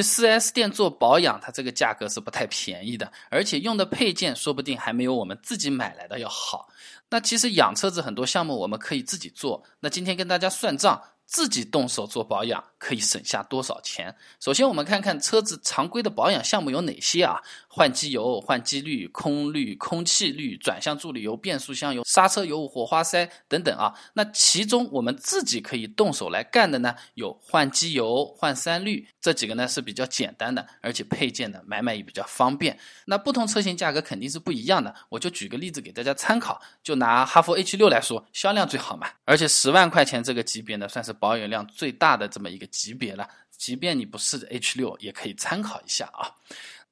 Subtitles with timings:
[0.00, 6.68] 去 4S 店做保养，它这个价格是不太便宜的，而且用的配件说不定还没有我们自己买来的要好。
[7.08, 9.62] 那其实养车子很多项目我们可以自己做。
[9.80, 11.02] 那今天跟大家算账。
[11.32, 14.12] 自己动手做保养可以省下多少钱？
[14.40, 17.40] 首先，我们看看车子常规的保养项目有哪些啊？
[17.68, 23.94] 换机油、换机滤、空滤、空气滤、转向助力油、变速箱油、刹车油、火花塞等等啊。
[24.14, 32.76] 那其中我们自己可以动手来干的呢，有换机油、换三滤这几个呢是比较简单的，而且配件呢买卖也比较方便。
[33.04, 41.10] 那不同车型价格肯定是不一样的，我就举个例子给大家参考，就拿哈弗 H 六来说，销量最好嘛，而且十万块钱这个级别呢算是。
[41.20, 46.32] 保有量最大的这么一个级别了，即便你不是 H 六，也可以参考一下啊。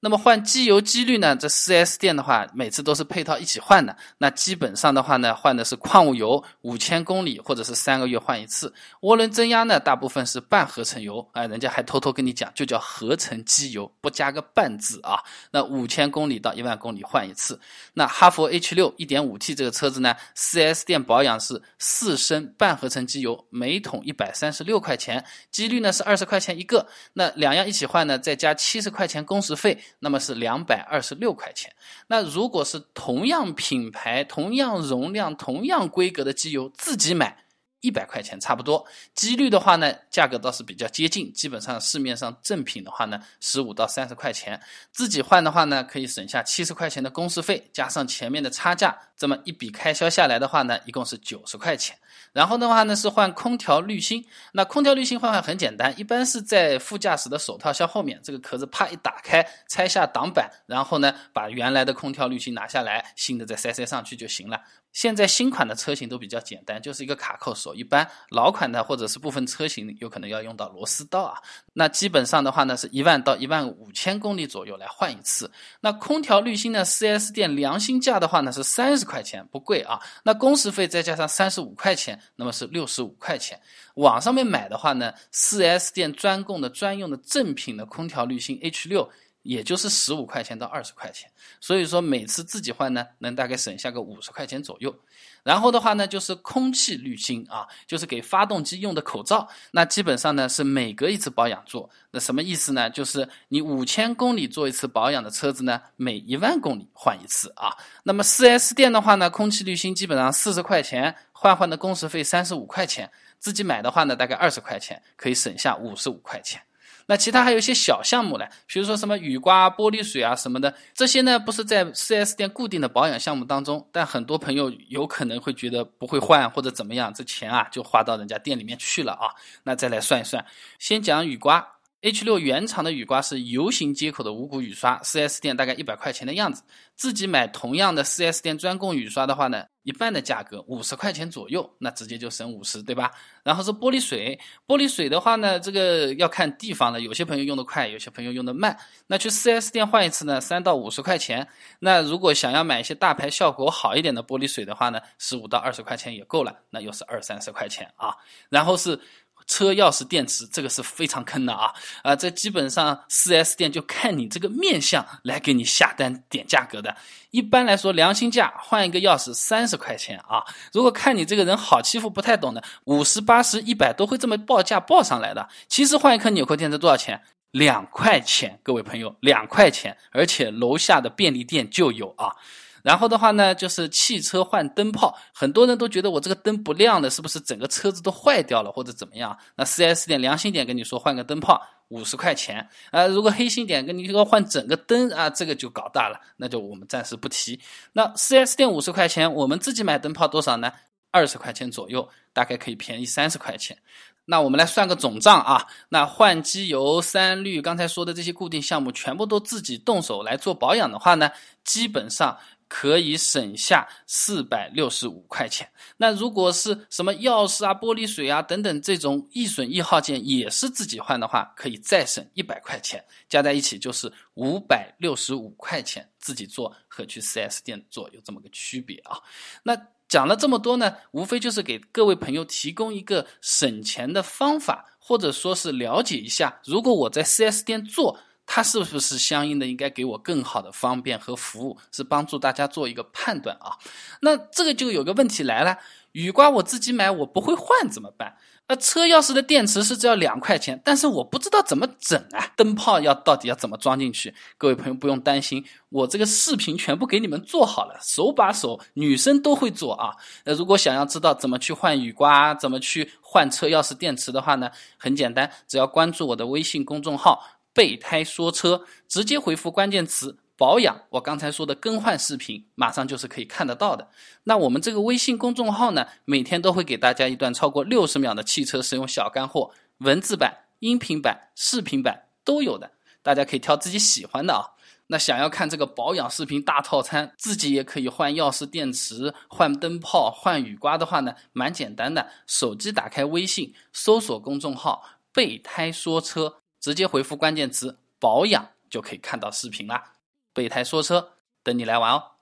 [0.00, 1.34] 那么换机油机滤呢？
[1.34, 3.96] 这 4S 店的话，每次都是配套一起换的。
[4.18, 8.72] 那基本上的话呢，换的是矿物油，五千公里或者是三个月换一次。
[9.00, 15.18] 涡轮增压呢，大部分是半合成油，啊，人家还偷偷跟你讲，就叫合成机油，不加个半字啊。
[15.50, 17.58] 那五千公里到一万公里换一次。
[17.94, 26.86] 那哈弗 H 六 1.5T 这个车子呢，4S 店保养是四升半合成机油，每桶一百三十六块钱，机滤呢是二十块钱一个。
[27.14, 29.76] 那两样一起换呢，再加七十块钱工时费。
[30.00, 31.72] 那么是两百二十六块钱。
[32.08, 37.44] 那如果是同样品牌、同样容量、同样规格的机油，自己买
[37.80, 38.84] 一百块钱差不多。
[39.14, 44.60] 几率的话呢，价格倒是比较接近，基本上市面上正品的话呢，十五到三十块钱。
[44.92, 51.96] 自己换的话呢，可以省下七十块钱的工时费，加上前面的差价，这么一笔开销下来的话呢，一共是九十块钱。
[52.32, 64.60] 然后的话呢是换空调滤芯，那空调滤芯换换很简单，一般是在副驾驶的手套箱后面，这个壳子啪一打开，拆下挡板，然后呢把原来的空调滤芯拿下来，新的再塞塞上去就行了。
[64.98, 67.72] 现在新款的车型都比较简单，就是一个卡扣锁。
[67.72, 71.38] 一般老款的或者是部分车型有可能要用到螺丝刀啊。
[71.72, 75.48] 那基本上的话呢，是一万到一万五千公里左右来换一次。
[75.80, 80.00] 那空调滤芯呢，4S 店良心价的话呢是三十块钱，不贵啊。
[80.24, 83.56] 那工时费再加上三十五块钱，那么是六十五块钱。
[83.94, 89.08] 网上面买的话呢，4S 店专供的专用的正品的空调滤芯 H 六。
[89.48, 91.26] 也就是十五块钱到二十块钱，
[91.58, 94.94] 所以说每次自己换呢，能大概省下个五十块钱左右。
[95.42, 99.48] 然后的话呢，就是空气滤芯啊，就是给发动机用的口罩。
[99.70, 101.88] 那基本上呢是每隔一次保养做。
[102.10, 102.90] 那什么意思呢？
[102.90, 107.74] 就是你五千公里做一次保养的车子呢，每一万公里换一次啊。
[108.02, 113.10] 那么四 S 店的话呢，空气滤芯基本上四十块钱，换换的工时费三十五块钱。
[113.38, 116.60] 自己买的话呢，大概二十块钱，可以省下五十五块钱。
[117.06, 129.28] 那其他还有一些小项目嘞，比如说什么雨刮、玻璃水啊什么的，这些呢不是在 4S 店固定的保养项目当中，但很多朋友有可能会觉得不会换或者怎么样，这钱啊就花到人家店里面去了啊。
[129.62, 130.44] 那再来算一算，
[130.78, 131.77] 先讲雨刮。
[132.00, 136.62] H 六原厂的雨刮是 U 型接口的无骨雨刷，4S 店大概一百块钱的样子。
[136.94, 143.10] 自己买同样的 4S 店专供雨刷的话呢，一半的价格五十块钱左右，那直接就省五十，对吧？
[143.42, 148.78] 然后是玻璃水，玻璃水的话呢，这个要看地方了，有些朋友用的快，有些朋友用的慢。
[149.08, 151.48] 那去 4S 店换一次呢，三到五十块钱。
[151.80, 158.14] 那如果想要买一些大牌效果好一点的玻璃水的话呢，十五到二十块钱也够了，那又是二三十块钱啊。
[158.48, 159.00] 然后是。
[159.48, 161.72] 车钥匙电池这个是非常坑的啊
[162.02, 162.14] 啊！
[162.14, 166.94] 这基本上四 S 店就看你这个面相来给你下单点价格的。
[167.30, 170.44] 一般来说，良心价换一个钥匙三十块钱啊。
[170.72, 175.48] 如果看你这个人好欺负，不太懂的，五十、八十、一百都会这么报价报上来的。
[175.66, 177.22] 其实换一颗纽扣电池多少钱？
[177.50, 182.36] 两块钱，各位朋友，两块钱，而且楼下的便利店就有啊。
[182.82, 189.36] 然后的话呢，就是汽车换灯泡，很多人都觉得我这个灯不亮了，是不是整个车子都坏掉了或者怎么样？
[189.56, 197.58] 那 4S 店良心点跟你说换个灯泡五十块钱，啊，如果黑心点跟你说换整个灯啊，这个就搞大了，那就我们暂时不提。
[197.92, 200.72] 那 4S 店五十块钱，我们自己买灯泡多少呢？
[201.10, 203.78] 二十块钱左右，大概可以便宜三十块钱。
[204.26, 211.30] 那我们来算个总账啊，那换机油、三滤，刚才说的这些固定项目，全部都自己动手来做保养的话呢，
[211.64, 212.38] 基本上。
[212.68, 215.68] 可以省下四百六十五块钱。
[215.96, 226.08] 那如果是什么钥匙啊、玻璃水啊等等这种易损易耗件，也是自己换的话，可以再省一百块钱，加在一起就是五百六十五块钱。
[226.20, 229.18] 自己做和去 4S 店做有这么个区别啊。
[229.62, 229.74] 那
[230.08, 238.18] 讲了这么多呢，无非就是给各位朋友提供一个省钱的方法，或者说是了解一下，如果我在 4S 店做。
[238.50, 241.76] 它是不是相应的应该给我更好的方便和服务？
[241.92, 243.76] 是帮助大家做一个判断啊。
[244.22, 245.76] 那这个就有个问题来了，
[246.12, 248.36] 雨刮我自己买我不会换怎么办？
[248.70, 252.52] 那车钥匙的电池是只要两块钱，但是我不知道怎么整啊！
[252.54, 254.34] 灯泡要到底要怎么装进去？
[254.58, 260.12] 各位朋友不用担心，我这个视频全部给你们做好了，手把手，女生都会做啊。
[260.44, 264.70] 那如果想要知道怎么去换雨刮，怎么去换车钥匙电池的话呢？
[264.98, 267.42] 很简单，只要关注我的微信公众号
[267.78, 270.36] “备胎说车”，直接回复关键词。
[270.56, 274.08] 保养，我刚才说的更换视频，马上就是可以看得到的。
[274.42, 282.90] 那我们这个微信公众号呢，每天都会给大家一段超过六十秒的汽车使用小干货，文字版、音频版、视频版都有的，
[283.22, 284.74] 大家可以挑自己喜欢的啊。
[285.06, 296.56] 那想要看这个保养视频大套餐，自己也可以换钥匙电池、换灯泡、换雨刮的话呢，蛮简单的，手机打开微信，搜索公众号“备胎说车”，
[296.88, 300.14] 直接回复关键词“保养”就可以看到视频啦。
[300.54, 301.32] 备胎说车，
[301.62, 302.37] 等你来玩哦。